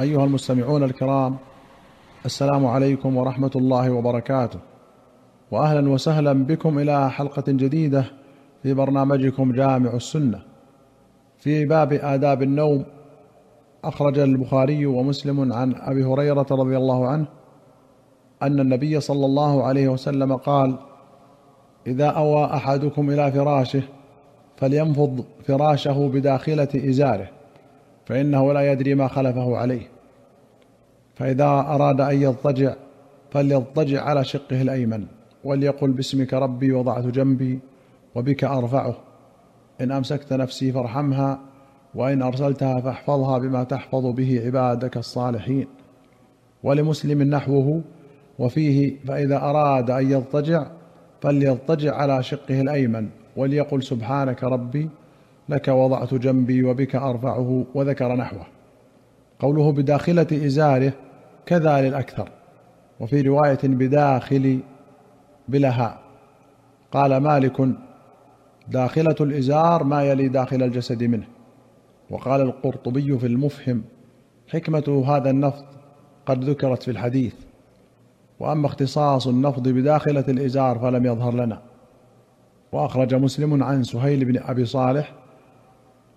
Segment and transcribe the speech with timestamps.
[0.00, 1.36] أيها المستمعون الكرام
[2.24, 4.58] السلام عليكم ورحمة الله وبركاته.
[5.50, 8.04] واهلا وسهلا بكم إلى حلقة جديدة
[8.62, 10.42] في برنامجكم جامع السنة.
[11.38, 12.84] في باب آداب النوم
[13.84, 17.26] أخرج البخاري ومسلم عن أبي هريرة رضي الله عنه
[18.42, 20.78] أن النبي صلى الله عليه وسلم قال
[21.86, 23.82] إذا أوى أحدكم إلى فراشه
[24.56, 27.28] فلينفض فراشه بداخلة إزاره
[28.06, 29.89] فإنه لا يدري ما خلفه عليه.
[31.20, 32.74] فإذا أراد أن يضطجع
[33.30, 35.06] فليضطجع على شقه الأيمن
[35.44, 37.58] وليقل باسمك ربي وضعت جنبي
[38.14, 38.94] وبك أرفعه.
[39.80, 41.38] إن أمسكت نفسي فارحمها
[41.94, 45.66] وإن أرسلتها فاحفظها بما تحفظ به عبادك الصالحين.
[46.62, 47.82] ولمسلم نحوه
[48.38, 50.66] وفيه فإذا أراد أن يضطجع
[51.20, 54.88] فليضطجع على شقه الأيمن وليقل سبحانك ربي
[55.48, 58.46] لك وضعت جنبي وبك أرفعه وذكر نحوه.
[59.38, 60.92] قوله بداخلة إزاره
[61.46, 62.28] كذا للأكثر.
[63.00, 64.60] وفي رواية بداخل
[65.48, 65.98] بلها.
[66.92, 67.68] قال مالك
[68.68, 71.26] داخلة الإزار ما يلي داخل الجسد منه.
[72.10, 73.82] وقال القرطبي في المفهم
[74.48, 75.64] حكمة هذا النفض
[76.26, 77.34] قد ذكرت في الحديث.
[78.40, 81.62] وأما اختصاص النفض بداخلة الإزار فلم يظهر لنا.
[82.72, 85.12] وأخرج مسلم عن سهيل بن أبي صالح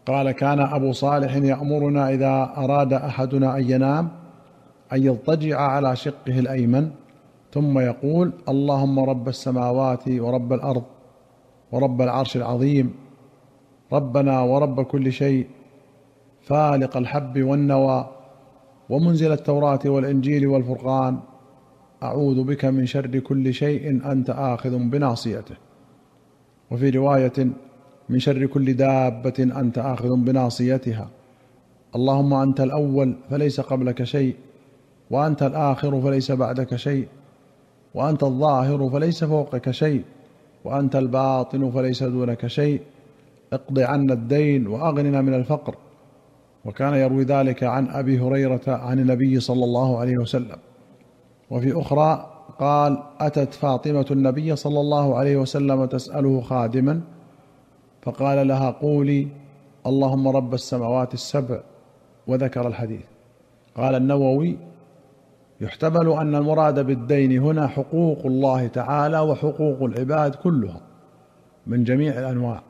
[0.05, 4.09] قال كان أبو صالح يأمرنا إذا أراد أحدنا أن ينام
[4.94, 6.89] أن يضطجع على شقه الأيمن
[7.53, 10.83] ثم يقول اللهم رب السماوات ورب الأرض
[11.72, 12.94] ورب العرش العظيم
[13.94, 15.47] ربنا ورب كل شيء
[16.41, 18.09] فالق الحب والنوى
[18.89, 21.19] ومنزل التوراة والإنجيل والفرقان
[22.03, 25.55] أعوذ بك من شر كل شيء أنت آخذ بناصيته.
[26.72, 27.47] وفي رواية
[28.09, 31.09] من شر كل دابة أنت آخذ بناصيتها.
[31.95, 34.35] اللهم أنت الأول فليس قبلك شيء.
[35.11, 37.07] وأنت الآخر فليس بعدك شيء
[37.93, 40.03] وأنت الظاهر فليس فوقك شيء
[40.65, 42.81] وأنت الباطن فليس دونك شيء.
[43.53, 45.75] اقض عنا الدين وأغننا من الفقر.
[46.66, 50.57] وكان يروي ذلك عن أبي هريرة عن النبي صلى الله عليه وسلم.
[51.49, 52.29] وفي أخرى
[52.59, 57.01] قال أتت فاطمة النبي صلى الله عليه وسلم تسأله خادما
[58.01, 59.28] فقال لها قولي
[59.88, 61.59] اللهم رب السماوات السبع
[62.28, 63.05] وذكر الحديث.
[63.78, 64.57] قال النووي
[65.62, 70.81] يحتمل أن المراد بالدين هنا حقوق الله تعالى وحقوق العباد كلها
[71.68, 72.64] من جميع الأنواع.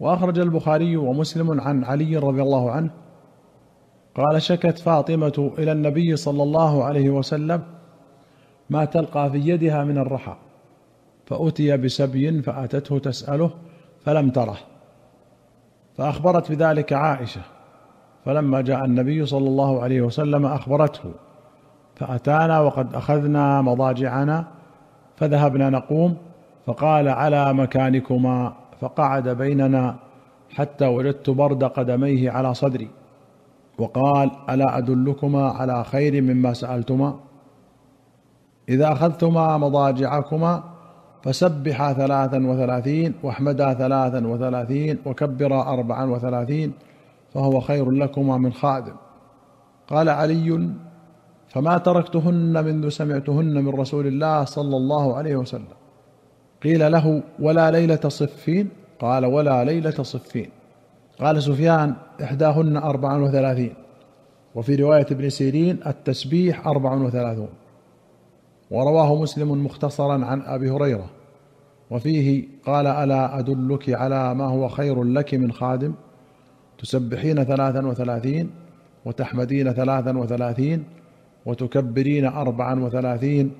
[0.00, 2.90] وأخرج البخاري ومسلم عن علي رضي الله عنه
[4.14, 7.62] قال شكت فاطمة إلى النبي صلى الله عليه وسلم
[8.70, 10.36] ما تلقى في يدها من الرحى
[11.26, 13.50] فأتي بسبي فأتته تسأله
[14.00, 14.58] فلم تره
[15.96, 17.40] فأخبرت بذلك عائشة
[18.24, 21.12] فلما جاء النبي صلى الله عليه وسلم أخبرته
[21.96, 24.44] فأتانا وقد أخذنا مضاجعنا
[25.16, 26.16] فذهبنا نقوم
[26.66, 29.96] فقال على مكانكما فقعد بيننا
[30.54, 32.88] حتى وجدت برد قدميه على صدري
[33.78, 37.16] وقال ألا أدلكما على خير مما سألتما؟
[38.68, 40.62] إذا أخذتما مضاجعكما
[41.22, 46.72] فسبحا ثلاثا وثلاثين واحمدا ثلاثا وثلاثين وكبرا اربعا وثلاثين
[47.34, 48.94] فهو خير لكما من خادم.
[49.88, 50.70] قال علي
[51.48, 55.76] فما تركتهن منذ سمعتهن من رسول الله صلى الله عليه وسلم.
[56.62, 58.68] قيل له ولا ليلة صفين؟
[58.98, 60.50] قال ولا ليلة صفين.
[61.20, 63.74] قال سفيان إحداهن أربع وثلاثين.
[64.54, 67.48] وفي رواية ابن سيرين التسبيح أربع وثلاثون.
[68.70, 71.10] ورواه مسلم مختصرا عن أبي هريرة.
[71.90, 75.94] وفيه قال ألا أدلك على ما هو خير لك من خادم؟
[76.78, 78.50] تسبحين ثلاثا وثلاثين
[79.04, 80.84] وتحمدين ثلاثا وثلاثين
[81.46, 83.52] وتكبرين أربعا وثلاثين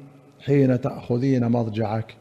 [0.45, 2.17] حين تأخذين مضجعك.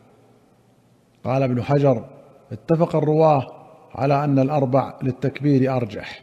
[1.24, 2.06] قال ابن حجر
[2.52, 3.48] اتفق الرواة
[3.96, 6.22] على أن الأربع للتكبير أرجح.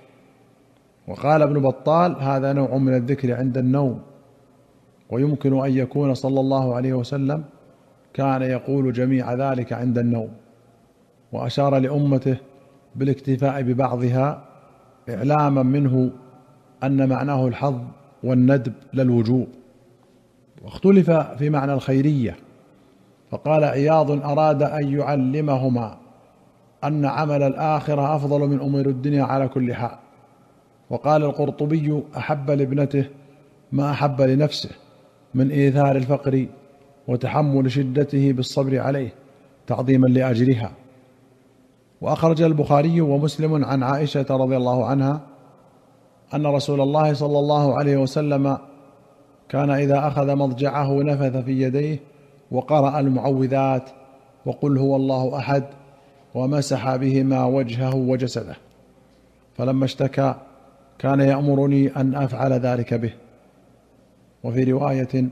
[1.08, 4.02] وقال ابن بطال هذا نوع من الذكر عند النوم
[5.10, 7.44] ويمكن أن يكون صلى الله عليه وسلم
[8.14, 10.28] كان يقول جميع ذلك عند النوم.
[11.32, 12.36] وأشار لأمته
[12.96, 14.44] بالاكتفاء ببعضها
[15.08, 16.10] إعلاما منه
[16.84, 17.80] أن معناه الحظ
[18.24, 19.48] والندب لا الوجوب
[20.64, 22.36] واختلف في معنى الخيرية
[23.30, 25.98] فقال عياض أراد أن يعلمهما
[26.84, 29.98] أن عمل الآخرة أفضل من أمور الدنيا على كل حال.
[30.90, 33.04] وقال القرطبي أحب لابنته
[33.72, 34.70] ما أحب لنفسه
[35.34, 36.46] من إيثار الفقر
[37.08, 39.14] وتحمل شدته بالصبر عليه
[39.66, 40.72] تعظيما لاجرها
[42.00, 45.20] وأخرج البخاري ومسلم عن عائشة رضي الله عنها
[46.34, 48.58] أن رسول الله صلى الله عليه وسلم
[49.48, 51.98] كان إذا أخذ مضجعه نفث في يديه
[52.50, 53.90] وقرأ المعوذات
[54.46, 55.64] وقل هو الله أحد
[56.34, 58.56] ومسح بهما وجهه وجسده.
[59.58, 60.34] فلما اشتكى
[60.98, 63.12] كان يأمرني أن أفعل ذلك به.
[64.44, 65.28] وفي رواية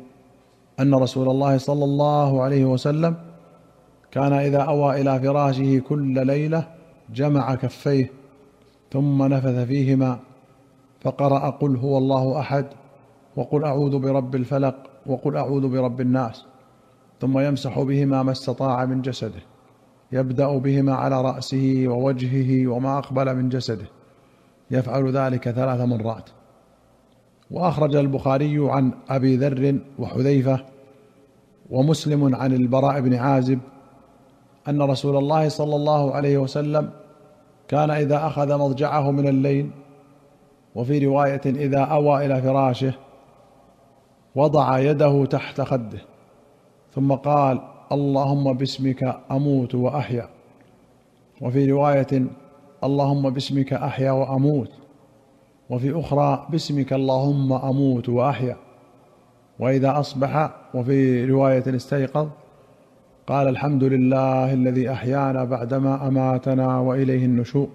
[0.80, 3.14] أن رسول الله صلى الله عليه وسلم
[4.10, 6.66] كان إذا أوى إلى فراشه كل ليلة
[7.14, 8.10] جمع كفيه
[8.92, 10.18] ثم نفث فيهما
[11.00, 12.66] فقرأ قل هو الله أحد
[13.36, 14.76] وقل أعوذ برب الفلق
[15.06, 16.44] وقل أعوذ برب الناس
[17.20, 19.42] ثم يمسح بهما ما استطاع من جسده
[20.12, 23.86] يبدأ بهما على رأسه ووجهه وما أقبل من جسده
[24.70, 26.30] يفعل ذلك ثلاث مرات.
[27.50, 30.64] وأخرج البخاري عن أبي ذر وحذيفة
[31.70, 33.58] ومسلم عن البراء بن عازب
[34.68, 36.90] أن رسول الله صلى الله عليه وسلم
[37.68, 39.70] كان إذا أخذ مضجعه من الليل
[40.74, 42.92] وفي رواية إذا أوى إلى فراشه
[44.34, 45.98] وضع يده تحت خده
[46.94, 47.60] ثم قال
[47.92, 50.28] اللهم باسمك أموت وأحيا.
[51.40, 52.26] وفي رواية
[52.84, 54.70] اللهم باسمك أحيا وأموت.
[55.70, 58.56] وفي أخرى باسمك اللهم أموت وأحيا.
[59.58, 62.28] وإذا أصبح وفي رواية استيقظ
[63.26, 67.68] قال الحمد لله الذي أحيانا بعدما أماتنا وإليه النشور.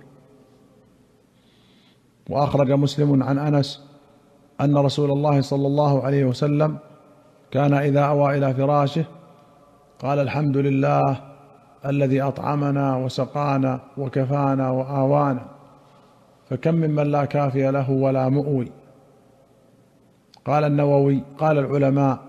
[2.30, 3.83] وأخرج مسلم عن أنس
[4.62, 6.77] أن رسول الله صلى الله عليه وسلم
[7.51, 9.06] كان إذا أوى إلى فراشه
[10.00, 11.18] قال الحمد لله
[11.86, 15.45] الذي أطعمنا وسقانا وكفانا وآوانا
[16.50, 18.71] فكم ممن لا كافي له ولا مؤوي.
[20.45, 22.19] قال النووي قال العلماء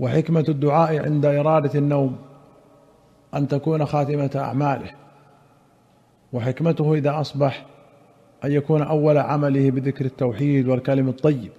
[0.00, 2.16] وحكمة الدعاء عند إرادة النوم
[3.34, 4.90] أن تكون خاتمة أعماله
[6.32, 7.66] وحكمته إذا أصبح
[8.44, 11.50] أن يكون أول عمله بذكر التوحيد والكلم الطيب.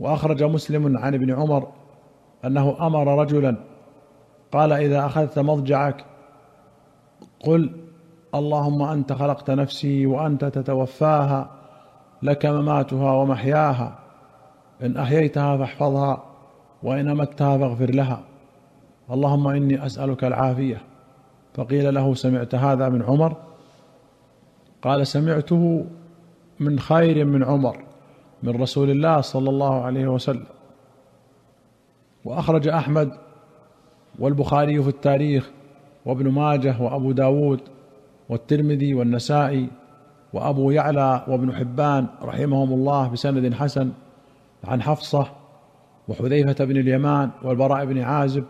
[0.00, 1.68] وأخرج مسلم عن ابن عمر
[2.44, 3.56] أنه أمر رجلا
[4.52, 6.04] قال إذا أخذت مضجعك
[7.44, 7.70] قل
[8.34, 11.50] اللهم أنت خلقت نفسي وأنت تتوفاها
[12.22, 13.98] لك مماتها ومحياها
[14.82, 16.22] إن أحييتها فاحفظها
[16.82, 18.22] وإن أمتها فاغفر لها
[19.10, 20.82] اللهم إني أسألك العافية.
[21.54, 23.36] فقيل له سمعت هذا من عمر؟
[24.82, 25.86] قال سمعته
[26.60, 27.84] من خير من عمر
[28.42, 30.46] من رسول الله صلى الله عليه وسلم.
[32.24, 33.12] وأخرج أحمد
[34.18, 35.50] والبخاري في التاريخ
[36.06, 37.60] وابن ماجه وأبو داود
[38.28, 39.68] والترمذي والنسائي
[40.32, 43.92] وأبو يعلى وابن حبان رحمهم الله بسند حسن
[44.64, 45.26] عن حفصة
[46.08, 48.44] وحذيفة بن اليمان والبراء بن عازب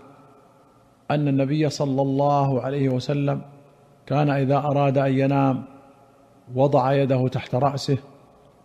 [1.11, 3.41] أن النبي صلى الله عليه وسلم
[4.07, 5.65] كان إذا أراد أن ينام
[6.55, 7.99] وضع يده تحت رأسه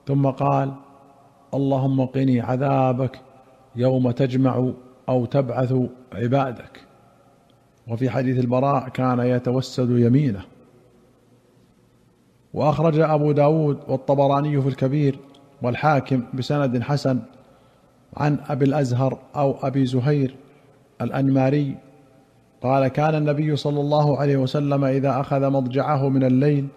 [0.08, 0.74] ثم قال
[1.54, 3.20] اللهم قني عذابك
[3.76, 4.72] يوم تجمع
[5.10, 5.74] أو تبعث
[6.14, 6.82] عبادك.
[7.88, 10.42] وفي حديث البراء كان يتوسد يمينه.
[12.54, 15.20] وأخرج أبو داود والطبراني في الكبير
[15.62, 17.20] والحاكم بسند حسن
[18.18, 20.36] عن أبي الأزهر أو أبي زهير
[21.02, 21.78] الأنماري
[22.64, 26.68] قال كان النبي صلى الله عليه وسلم إذا أخذ مضجعه من الليل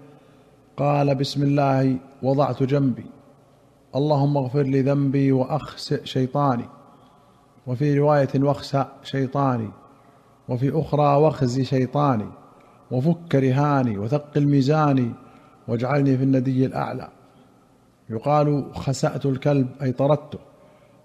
[0.79, 3.07] قال بسم الله وضعت جنبي.
[3.97, 6.65] اللهم اغفر لي ذنبي واخس شيطاني.
[7.67, 9.71] وفي رواية واخس شيطاني.
[10.49, 12.29] وفي أخرى واخز شيطاني.
[12.91, 15.13] وفك رهاني وثقل ميزاني
[15.69, 17.09] واجعلني في الندي الأعلى.
[18.11, 20.39] يقال خسأت الكلب أي طردته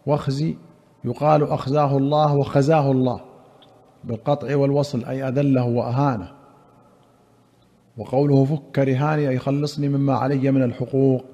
[0.05, 0.55] واخزي
[1.05, 3.21] يقال أخزاه الله وخزاه الله.
[4.03, 6.42] بالقطع والوصل أي أذله وأهانه.
[7.97, 11.25] وقوله فك رهاني أي خلصني مما علي من الحقوق.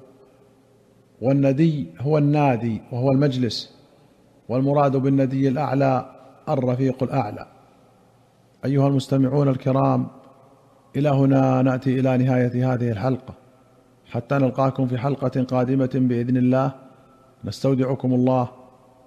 [1.20, 3.76] والندي هو النادي وهو المجلس
[4.48, 6.10] والمراد بالندي الأعلى
[6.48, 7.46] الرفيق الأعلى.
[8.64, 10.06] أيها المستمعون الكرام
[10.96, 13.34] إلى هنا نأتي إلى نهاية هذه الحلقة.
[14.10, 16.72] حتى نلقاكم في حلقة قادمة بإذن الله.
[17.44, 18.48] نستودعكم الله.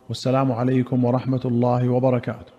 [0.10, 2.52] والسلام عليكم ورحمة الله وبركاته.